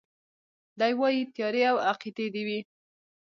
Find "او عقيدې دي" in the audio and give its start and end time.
1.71-2.43